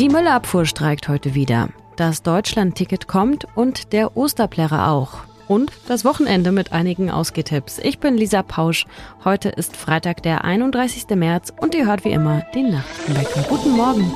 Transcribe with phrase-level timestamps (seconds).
[0.00, 1.68] Die Müllabfuhr streikt heute wieder.
[1.94, 5.18] Das Deutschland-Ticket kommt und der Osterplärrer auch.
[5.46, 7.78] Und das Wochenende mit einigen Ausgehtipps.
[7.78, 8.86] Ich bin Lisa Pausch.
[9.24, 11.06] Heute ist Freitag, der 31.
[11.10, 13.44] März und ihr hört wie immer den Nachrichtenwecker.
[13.48, 14.12] Guten Morgen.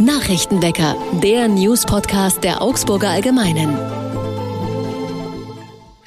[0.00, 4.09] Nachrichtenwecker, der News-Podcast der Augsburger Allgemeinen.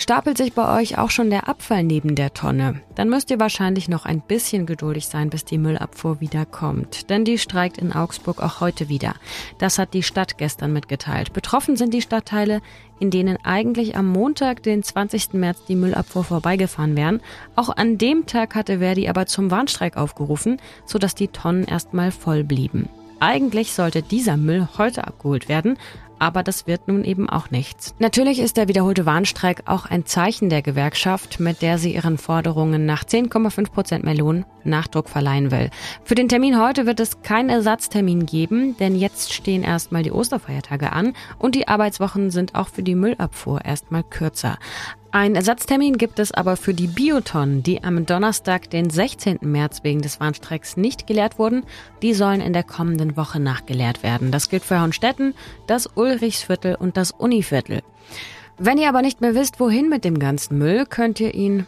[0.03, 2.81] Stapelt sich bei euch auch schon der Abfall neben der Tonne?
[2.95, 7.09] Dann müsst ihr wahrscheinlich noch ein bisschen geduldig sein, bis die Müllabfuhr wieder kommt.
[7.09, 9.13] Denn die streikt in Augsburg auch heute wieder.
[9.59, 11.31] Das hat die Stadt gestern mitgeteilt.
[11.31, 12.61] Betroffen sind die Stadtteile,
[12.99, 15.35] in denen eigentlich am Montag, den 20.
[15.35, 17.21] März, die Müllabfuhr vorbeigefahren wären.
[17.55, 22.43] Auch an dem Tag hatte Verdi aber zum Warnstreik aufgerufen, sodass die Tonnen erstmal voll
[22.43, 22.89] blieben.
[23.25, 25.77] Eigentlich sollte dieser Müll heute abgeholt werden,
[26.19, 27.95] aber das wird nun eben auch nichts.
[27.99, 32.85] Natürlich ist der wiederholte Warnstreik auch ein Zeichen der Gewerkschaft, mit der sie ihren Forderungen
[32.85, 35.69] nach 10,5 Prozent mehr Lohn Nachdruck verleihen will.
[36.03, 40.93] Für den Termin heute wird es keinen Ersatztermin geben, denn jetzt stehen erstmal die Osterfeiertage
[40.93, 44.57] an und die Arbeitswochen sind auch für die Müllabfuhr erstmal kürzer.
[45.15, 49.37] Ein Ersatztermin gibt es aber für die Biotonnen, die am Donnerstag, den 16.
[49.43, 51.65] März wegen des Warnstreiks nicht geleert wurden.
[52.01, 54.31] Die sollen in der kommenden Woche nachgeleert werden.
[54.31, 55.35] Das gilt für Hornstetten,
[55.67, 57.83] das Ulrichsviertel und das Univiertel.
[58.57, 61.67] Wenn ihr aber nicht mehr wisst, wohin mit dem ganzen Müll, könnt ihr ihn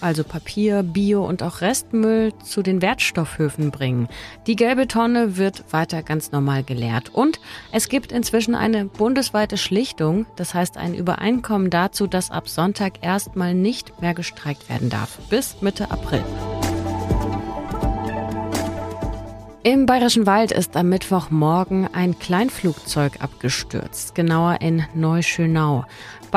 [0.00, 4.08] also Papier, Bio und auch Restmüll, zu den Wertstoffhöfen bringen.
[4.46, 7.14] Die gelbe Tonne wird weiter ganz normal geleert.
[7.14, 7.40] Und
[7.72, 13.54] es gibt inzwischen eine bundesweite Schlichtung, das heißt ein Übereinkommen dazu, dass ab Sonntag erstmal
[13.54, 15.18] nicht mehr gestreikt werden darf.
[15.30, 16.24] Bis Mitte April.
[19.66, 25.84] Im Bayerischen Wald ist am Mittwochmorgen ein Kleinflugzeug abgestürzt, genauer in Neuschönau.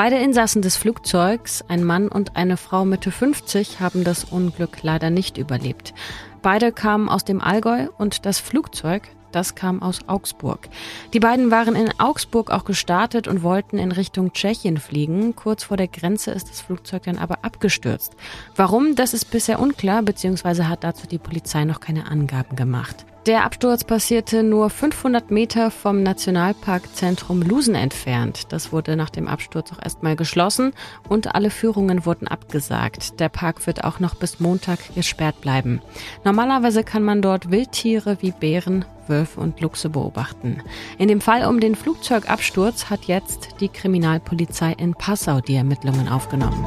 [0.01, 5.09] Beide Insassen des Flugzeugs, ein Mann und eine Frau Mitte 50, haben das Unglück leider
[5.09, 5.93] nicht überlebt.
[6.41, 10.69] Beide kamen aus dem Allgäu und das Flugzeug, das kam aus Augsburg.
[11.11, 15.35] Die beiden waren in Augsburg auch gestartet und wollten in Richtung Tschechien fliegen.
[15.35, 18.15] Kurz vor der Grenze ist das Flugzeug dann aber abgestürzt.
[18.55, 23.05] Warum, das ist bisher unklar, beziehungsweise hat dazu die Polizei noch keine Angaben gemacht.
[23.25, 28.53] Der Absturz passierte nur 500 Meter vom Nationalparkzentrum Lusen entfernt.
[28.53, 30.71] Das wurde nach dem Absturz auch erstmal geschlossen
[31.09, 33.19] und alle Führungen wurden abgesagt.
[33.19, 35.81] Der Park wird auch noch bis Montag gesperrt bleiben.
[36.23, 40.63] Normalerweise kann man dort Wildtiere wie Bären, Wölfe und Luchse beobachten.
[40.97, 46.65] In dem Fall um den Flugzeugabsturz hat jetzt die Kriminalpolizei in Passau die Ermittlungen aufgenommen.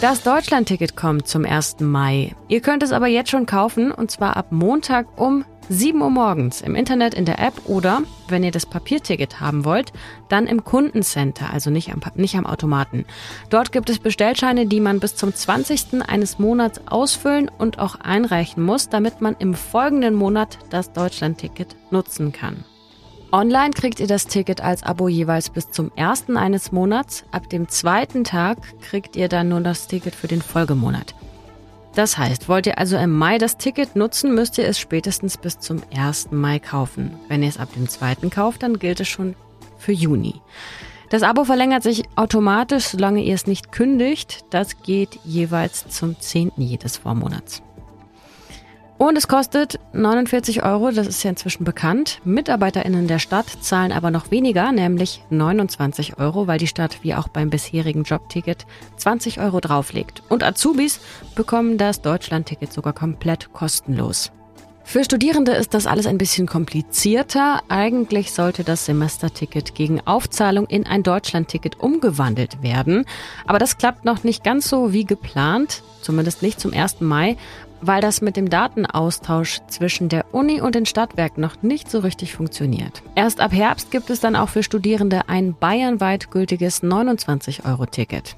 [0.00, 1.80] Das Deutschlandticket kommt zum 1.
[1.80, 2.36] Mai.
[2.46, 6.60] Ihr könnt es aber jetzt schon kaufen und zwar ab Montag um 7 Uhr morgens
[6.60, 9.92] im Internet in der App oder, wenn ihr das Papierticket haben wollt,
[10.28, 13.06] dann im Kundencenter, also nicht am, nicht am Automaten.
[13.50, 16.08] Dort gibt es Bestellscheine, die man bis zum 20.
[16.08, 22.30] eines Monats ausfüllen und auch einreichen muss, damit man im folgenden Monat das Deutschlandticket nutzen
[22.30, 22.64] kann.
[23.30, 27.24] Online kriegt ihr das Ticket als Abo jeweils bis zum ersten eines Monats.
[27.30, 31.14] Ab dem zweiten Tag kriegt ihr dann nur das Ticket für den Folgemonat.
[31.94, 35.58] Das heißt, wollt ihr also im Mai das Ticket nutzen, müsst ihr es spätestens bis
[35.58, 36.30] zum 1.
[36.30, 37.18] Mai kaufen.
[37.28, 39.34] Wenn ihr es ab dem zweiten kauft, dann gilt es schon
[39.76, 40.40] für Juni.
[41.10, 44.44] Das Abo verlängert sich automatisch, solange ihr es nicht kündigt.
[44.50, 46.52] Das geht jeweils zum 10.
[46.56, 47.62] jedes Vormonats.
[48.98, 52.20] Und es kostet 49 Euro, das ist ja inzwischen bekannt.
[52.24, 57.28] MitarbeiterInnen der Stadt zahlen aber noch weniger, nämlich 29 Euro, weil die Stadt wie auch
[57.28, 58.66] beim bisherigen Jobticket
[58.96, 60.24] 20 Euro drauflegt.
[60.28, 60.98] Und Azubis
[61.36, 64.32] bekommen das Deutschlandticket sogar komplett kostenlos.
[64.82, 67.60] Für Studierende ist das alles ein bisschen komplizierter.
[67.68, 73.04] Eigentlich sollte das Semesterticket gegen Aufzahlung in ein Deutschlandticket umgewandelt werden.
[73.46, 77.02] Aber das klappt noch nicht ganz so wie geplant, zumindest nicht zum 1.
[77.02, 77.36] Mai,
[77.82, 82.34] weil das mit dem Datenaustausch zwischen der Uni und den Stadtwerken noch nicht so richtig
[82.34, 83.02] funktioniert.
[83.14, 88.37] Erst ab Herbst gibt es dann auch für Studierende ein bayernweit gültiges 29-Euro-Ticket.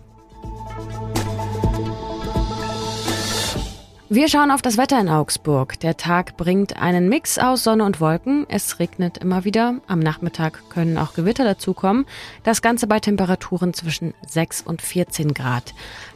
[4.13, 5.79] Wir schauen auf das Wetter in Augsburg.
[5.79, 8.45] Der Tag bringt einen Mix aus Sonne und Wolken.
[8.49, 9.77] Es regnet immer wieder.
[9.87, 12.07] Am Nachmittag können auch Gewitter dazukommen.
[12.43, 15.75] Das Ganze bei Temperaturen zwischen 6 und 14 Grad.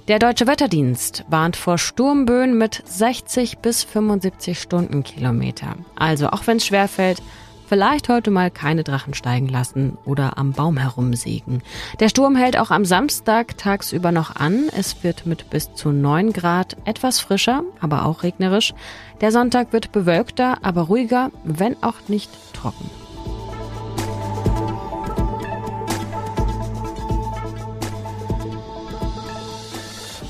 [0.08, 5.76] Der Deutsche Wetterdienst warnt vor Sturmböen mit 60 bis 75 Stundenkilometer.
[5.94, 7.22] Also auch wenn es schwerfällt,
[7.66, 11.62] Vielleicht heute mal keine Drachen steigen lassen oder am Baum herumsägen.
[11.98, 14.68] Der Sturm hält auch am Samstag tagsüber noch an.
[14.76, 18.74] Es wird mit bis zu 9 Grad etwas frischer, aber auch regnerisch.
[19.20, 22.90] Der Sonntag wird bewölkter, aber ruhiger, wenn auch nicht trocken.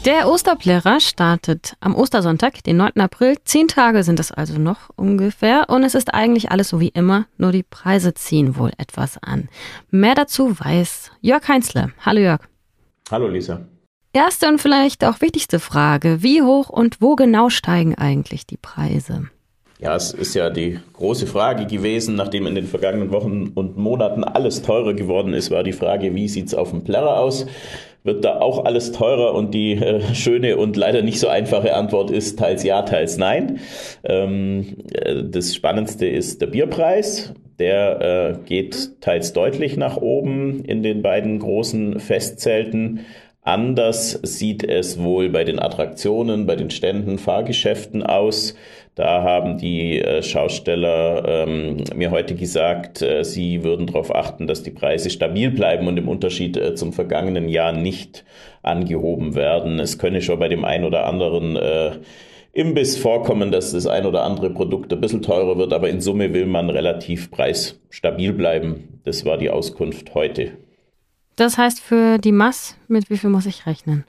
[0.05, 3.01] Der Osterplärrer startet am Ostersonntag, den 9.
[3.01, 3.37] April.
[3.45, 5.71] Zehn Tage sind es also noch ungefähr.
[5.71, 9.49] Und es ist eigentlich alles so wie immer, nur die Preise ziehen wohl etwas an.
[9.91, 11.93] Mehr dazu weiß Jörg Heinzle.
[12.05, 12.41] Hallo Jörg.
[13.11, 13.67] Hallo Lisa.
[14.13, 16.23] Erste und vielleicht auch wichtigste Frage.
[16.23, 19.31] Wie hoch und wo genau steigen eigentlich die Preise?
[19.79, 24.23] Ja, es ist ja die große Frage gewesen, nachdem in den vergangenen Wochen und Monaten
[24.23, 27.47] alles teurer geworden ist, war die Frage, wie sieht es auf dem Plärrer aus?
[28.05, 32.11] Wird da auch alles teurer und die äh, schöne und leider nicht so einfache Antwort
[32.11, 33.61] ist teils ja, teils nein.
[34.05, 37.33] Ähm, äh, das Spannendste ist der Bierpreis.
[37.59, 43.01] Der äh, geht teils deutlich nach oben in den beiden großen Festzelten.
[43.41, 48.55] Anders sieht es wohl bei den Attraktionen, bei den Ständen, Fahrgeschäften aus.
[48.95, 54.63] Da haben die äh, Schausteller ähm, mir heute gesagt, äh, sie würden darauf achten, dass
[54.63, 58.25] die Preise stabil bleiben und im Unterschied äh, zum vergangenen Jahr nicht
[58.63, 59.81] angehoben werden.
[59.81, 61.93] Es könne schon bei dem einen oder anderen äh,
[62.53, 66.33] Imbiss vorkommen, dass das ein oder andere Produkt ein bisschen teurer wird, aber in Summe
[66.33, 69.01] will man relativ preisstabil bleiben.
[69.03, 70.53] Das war die Auskunft heute.
[71.35, 74.05] Das heißt für die Mass, mit wie viel muss ich rechnen?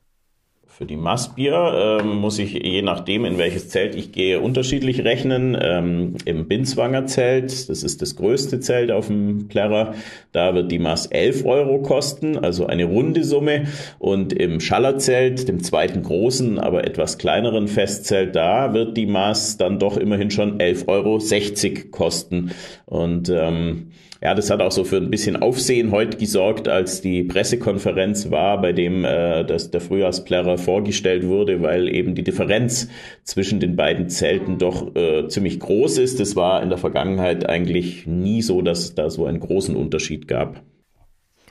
[0.78, 5.58] Für die Massbier ähm, muss ich je nachdem, in welches Zelt ich gehe, unterschiedlich rechnen.
[5.58, 9.94] Ähm, Im Binswanger Zelt, das ist das größte Zelt auf dem Plärrer,
[10.34, 13.68] da wird die Mass 11 Euro kosten, also eine runde Summe.
[14.00, 19.80] Und im Schallerzelt, dem zweiten großen, aber etwas kleineren Festzelt, da wird die Maß dann
[19.80, 22.52] doch immerhin schon 11,60 Euro kosten.
[22.86, 23.92] Und ähm,
[24.26, 28.60] ja, das hat auch so für ein bisschen Aufsehen heute gesorgt, als die Pressekonferenz war,
[28.60, 32.90] bei dem äh, das, der Frühjahrsplärrer vorgestellt wurde, weil eben die Differenz
[33.24, 36.20] zwischen den beiden Zelten doch äh, ziemlich groß ist.
[36.20, 40.28] Das war in der Vergangenheit eigentlich nie so, dass es da so einen großen Unterschied
[40.28, 40.64] gab.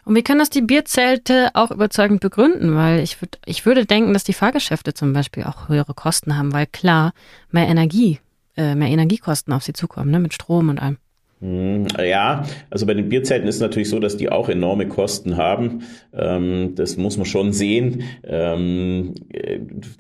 [0.05, 2.75] Und wie können das die Bierzelte auch überzeugend begründen?
[2.75, 6.53] Weil ich, würd, ich würde denken, dass die Fahrgeschäfte zum Beispiel auch höhere Kosten haben,
[6.53, 7.13] weil klar
[7.53, 8.19] mehr Energie,
[8.57, 10.97] äh, mehr Energiekosten auf sie zukommen, ne, mit Strom und allem.
[11.45, 15.37] Hm, ja, also bei den Bierzelten ist es natürlich so, dass die auch enorme Kosten
[15.37, 15.83] haben.
[16.15, 18.05] Ähm, das muss man schon sehen.
[18.27, 19.13] Ähm,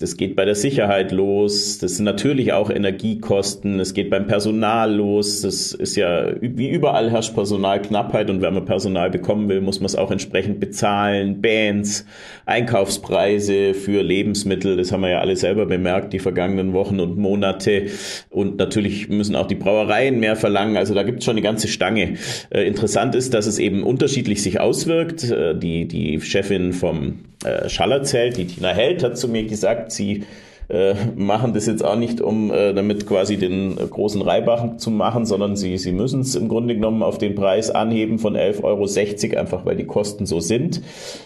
[0.00, 1.76] das geht bei der Sicherheit los.
[1.76, 3.78] Das sind natürlich auch Energiekosten.
[3.78, 5.42] Es geht beim Personal los.
[5.42, 9.86] Das ist ja wie überall herrscht Personalknappheit und wenn man Personal bekommen will, muss man
[9.86, 11.42] es auch entsprechend bezahlen.
[11.42, 12.06] Bands,
[12.46, 17.88] Einkaufspreise für Lebensmittel, das haben wir ja alle selber bemerkt die vergangenen Wochen und Monate.
[18.30, 20.78] Und natürlich müssen auch die Brauereien mehr verlangen.
[20.78, 22.14] Also da gibt es schon eine ganze Stange.
[22.50, 25.30] Äh, interessant ist, dass es eben unterschiedlich sich auswirkt.
[25.30, 30.24] Äh, die, die Chefin vom äh, Schallerzelt, die Tina Held, hat zu mir gesagt, sie
[30.68, 35.26] äh, machen das jetzt auch nicht, um äh, damit quasi den großen Reibach zu machen,
[35.26, 39.40] sondern sie, sie müssen es im Grunde genommen auf den Preis anheben von 11,60 Euro,
[39.40, 40.82] einfach weil die Kosten so sind.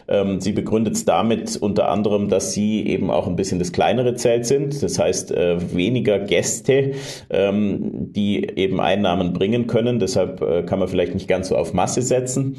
[0.09, 4.15] Ähm, sie begründet es damit unter anderem, dass sie eben auch ein bisschen das kleinere
[4.15, 6.93] Zelt sind, das heißt äh, weniger Gäste,
[7.31, 9.99] ähm, die eben Einnahmen bringen können.
[9.99, 12.57] Deshalb äh, kann man vielleicht nicht ganz so auf Masse setzen.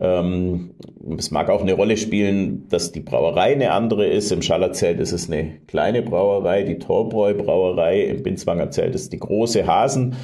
[0.00, 0.70] Ähm,
[1.18, 4.32] es mag auch eine Rolle spielen, dass die Brauerei eine andere ist.
[4.32, 8.04] Im Schallerzelt ist es eine kleine Brauerei, die Torbräu Brauerei.
[8.04, 10.16] Im Binzwanger Zelt ist die große Hasen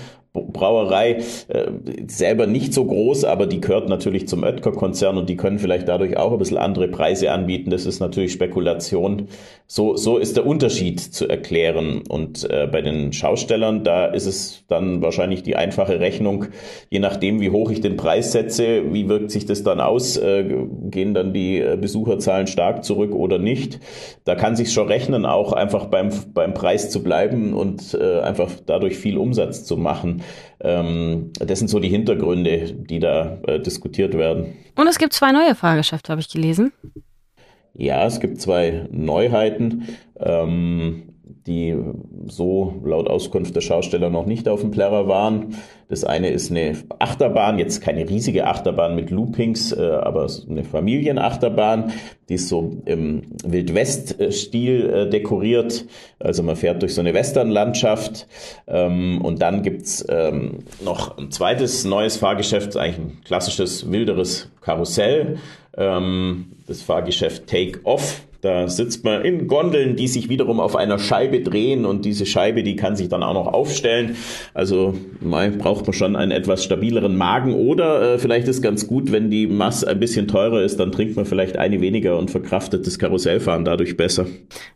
[0.53, 1.19] Brauerei
[1.49, 1.67] äh,
[2.07, 6.17] selber nicht so groß, aber die gehört natürlich zum Oetker-Konzern und die können vielleicht dadurch
[6.17, 7.71] auch ein bisschen andere Preise anbieten.
[7.71, 9.29] Das ist natürlich Spekulation.
[9.69, 12.03] So, so ist der Unterschied zu erklären.
[12.09, 16.47] Und äh, bei den Schaustellern, da ist es dann wahrscheinlich die einfache Rechnung,
[16.89, 20.45] je nachdem, wie hoch ich den Preis setze, wie wirkt sich das dann aus, äh,
[20.91, 23.81] gehen dann die äh, Besucherzahlen stark zurück oder nicht.
[24.25, 28.51] Da kann sich schon rechnen, auch einfach beim, beim Preis zu bleiben und äh, einfach
[28.67, 30.23] dadurch viel Umsatz zu machen.
[30.61, 34.55] Ähm, das sind so die Hintergründe, die da äh, diskutiert werden.
[34.77, 36.73] Und es gibt zwei neue Fahrgeschäfte, habe ich gelesen.
[37.75, 39.89] Ja, es gibt zwei Neuheiten.
[40.19, 41.16] Ähm,
[41.47, 41.77] die
[42.27, 45.57] so laut Auskunft der Schausteller noch nicht auf dem Plärrer waren.
[45.89, 51.93] Das eine ist eine Achterbahn, jetzt keine riesige Achterbahn mit Loopings, äh, aber eine Familienachterbahn,
[52.29, 55.87] die ist so im Wildwest-Stil äh, dekoriert.
[56.19, 58.27] Also man fährt durch so eine Westernlandschaft.
[58.67, 65.39] Ähm, und dann gibt's ähm, noch ein zweites neues Fahrgeschäft, eigentlich ein klassisches wilderes Karussell.
[65.77, 71.01] Ähm, das Fahrgeschäft Take Off da sitzt man in Gondeln, die sich wiederum auf einer
[71.01, 74.17] Scheibe drehen und diese Scheibe, die kann sich dann auch noch aufstellen.
[74.55, 79.11] Also mal braucht man schon einen etwas stabileren Magen oder äh, vielleicht ist ganz gut,
[79.11, 82.87] wenn die Masse ein bisschen teurer ist, dann trinkt man vielleicht eine weniger und verkraftet
[82.87, 84.27] das Karussellfahren dadurch besser.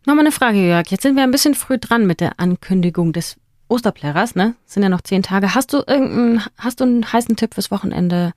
[0.04, 0.88] Nochmal eine Frage, Jörg.
[0.88, 3.36] Jetzt sind wir ein bisschen früh dran mit der Ankündigung des
[3.68, 4.56] Osterplärrers, ne?
[4.66, 5.54] Sind ja noch zehn Tage.
[5.54, 8.32] Hast du irgendeinen, hast du einen heißen Tipp fürs Wochenende,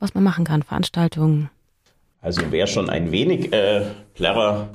[0.00, 0.64] was man machen kann?
[0.64, 1.48] Veranstaltungen?
[2.24, 3.82] Also wer schon ein wenig äh,
[4.14, 4.70] Plärrer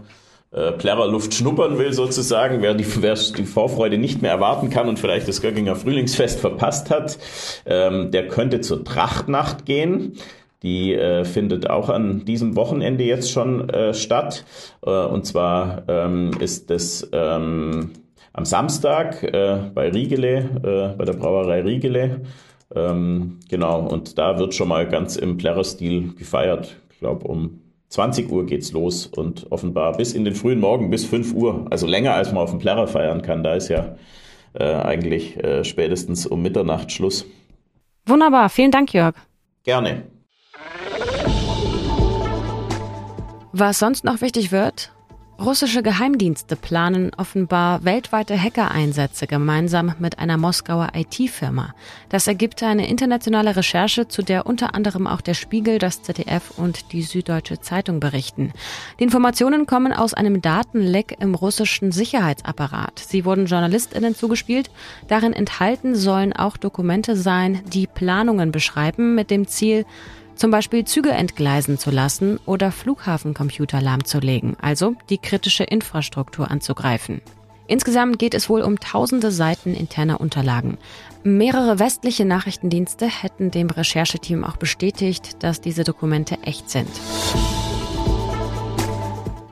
[0.52, 5.00] äh, Plärrerluft schnuppern will sozusagen, wer die, wer die Vorfreude nicht mehr erwarten kann und
[5.00, 7.18] vielleicht das Göckinger Frühlingsfest verpasst hat,
[7.66, 10.14] ähm, der könnte zur Trachtnacht gehen.
[10.62, 14.46] Die äh, findet auch an diesem Wochenende jetzt schon äh, statt.
[14.86, 17.92] Äh, und zwar ähm, ist es ähm,
[18.34, 22.22] am Samstag äh, bei Riegele, äh, bei der Brauerei Riegele.
[22.76, 26.76] Ähm, genau, und da wird schon mal ganz im Plärrerstil gefeiert.
[27.00, 31.06] Ich glaube, um 20 Uhr geht's los und offenbar bis in den frühen Morgen bis
[31.06, 31.66] 5 Uhr.
[31.70, 33.42] Also länger als man auf dem Plärrer feiern kann.
[33.42, 33.96] Da ist ja
[34.52, 37.26] äh, eigentlich äh, spätestens um Mitternacht Schluss.
[38.06, 39.16] Wunderbar, vielen Dank, Jörg.
[39.64, 40.04] Gerne.
[43.54, 44.92] Was sonst noch wichtig wird,
[45.40, 51.74] Russische Geheimdienste planen offenbar weltweite Hackereinsätze gemeinsam mit einer Moskauer IT-Firma.
[52.10, 56.92] Das ergibt eine internationale Recherche, zu der unter anderem auch der Spiegel, das ZDF und
[56.92, 58.52] die Süddeutsche Zeitung berichten.
[59.00, 63.00] Die Informationen kommen aus einem Datenleck im russischen Sicherheitsapparat.
[63.00, 64.70] Sie wurden Journalistinnen zugespielt.
[65.08, 69.86] Darin enthalten sollen auch Dokumente sein, die Planungen beschreiben mit dem Ziel,
[70.40, 77.22] zum Beispiel Züge entgleisen zu lassen oder Flughafencomputer lahmzulegen, also die kritische Infrastruktur anzugreifen.
[77.68, 80.80] Insgesamt geht es wohl um tausende Seiten interner Unterlagen.
[81.24, 86.90] Mehrere westliche Nachrichtendienste hätten dem Rechercheteam auch bestätigt, dass diese Dokumente echt sind.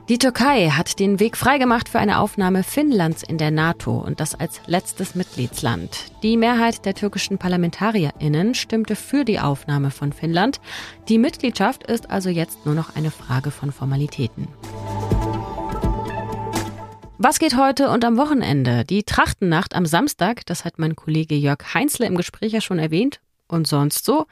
[0.08, 4.34] Die Türkei hat den Weg freigemacht für eine Aufnahme Finnlands in der NATO und das
[4.34, 6.06] als letztes Mitgliedsland.
[6.22, 10.62] Die Mehrheit der türkischen ParlamentarierInnen stimmte für die Aufnahme von Finnland.
[11.10, 14.48] Die Mitgliedschaft ist also jetzt nur noch eine Frage von Formalitäten.
[17.18, 18.86] Was geht heute und am Wochenende?
[18.86, 23.20] Die Trachtennacht am Samstag, das hat mein Kollege Jörg Heinzle im Gespräch ja schon erwähnt.
[23.46, 24.26] Und sonst so?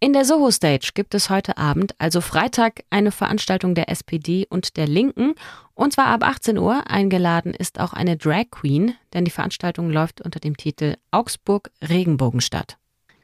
[0.00, 4.76] In der Soho Stage gibt es heute Abend, also Freitag, eine Veranstaltung der SPD und
[4.76, 5.34] der Linken.
[5.74, 6.90] Und zwar ab 18 Uhr.
[6.90, 12.76] Eingeladen ist auch eine Drag Queen, denn die Veranstaltung läuft unter dem Titel Augsburg Regenbogenstadt.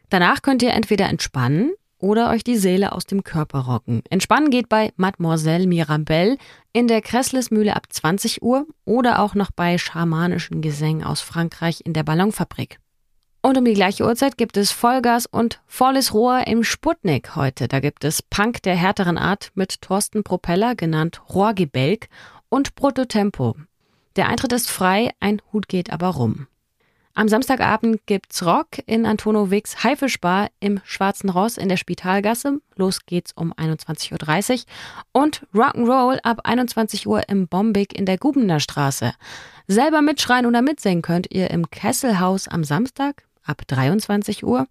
[0.08, 4.02] Danach könnt ihr entweder entspannen oder euch die Seele aus dem Körper rocken.
[4.08, 6.38] Entspannen geht bei Mademoiselle Mirabelle
[6.72, 11.92] in der Kresslesmühle ab 20 Uhr oder auch noch bei schamanischen Gesängen aus Frankreich in
[11.92, 12.80] der Ballonfabrik.
[13.42, 17.68] Und um die gleiche Uhrzeit gibt es Vollgas und volles Rohr im Sputnik heute.
[17.68, 22.08] Da gibt es Punk der härteren Art mit Thorsten Propeller, genannt Rohrgebälk,
[22.50, 23.56] und Prototempo.
[24.16, 26.48] Der Eintritt ist frei, ein Hut geht aber rum.
[27.14, 32.60] Am Samstagabend gibt's Rock in Antono Wicks Haifischbar im Schwarzen Ross in der Spitalgasse.
[32.76, 34.58] Los geht's um 21.30 Uhr.
[35.12, 39.12] Und Rock'n'Roll ab 21 Uhr im Bombig in der Gubener Straße.
[39.66, 44.66] Selber mitschreien oder mitsingen könnt ihr im Kesselhaus am Samstag ab 23 Uhr.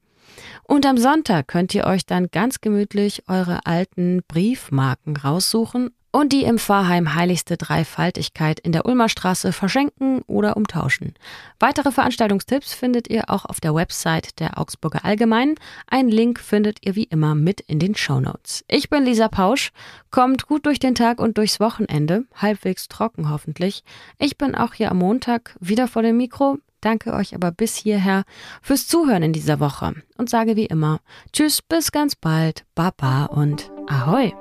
[0.63, 6.43] Und am Sonntag könnt ihr euch dann ganz gemütlich eure alten Briefmarken raussuchen und die
[6.43, 11.13] im Pfarrheim Heiligste Dreifaltigkeit in der Ulmer Straße verschenken oder umtauschen.
[11.59, 15.55] Weitere Veranstaltungstipps findet ihr auch auf der Website der Augsburger Allgemeinen.
[15.87, 18.65] Ein Link findet ihr wie immer mit in den Show Notes.
[18.67, 19.71] Ich bin Lisa Pausch.
[20.09, 22.25] Kommt gut durch den Tag und durchs Wochenende.
[22.35, 23.83] Halbwegs trocken hoffentlich.
[24.17, 26.57] Ich bin auch hier am Montag wieder vor dem Mikro.
[26.81, 28.23] Danke euch aber bis hierher
[28.61, 30.99] fürs Zuhören in dieser Woche und sage wie immer
[31.33, 34.33] Tschüss, bis ganz bald, Baba und Ahoi.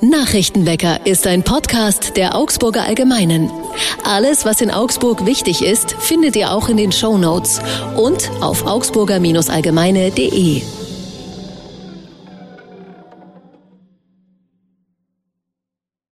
[0.00, 3.50] Nachrichtenwecker ist ein Podcast der Augsburger Allgemeinen.
[4.04, 7.60] Alles, was in Augsburg wichtig ist, findet ihr auch in den Show Notes
[7.96, 10.83] und auf augsburger-allgemeine.de.